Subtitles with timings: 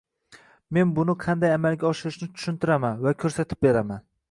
[0.77, 4.05] men buni qanday amalga oshirishni tushuntiraman va koʻrsatib beraman.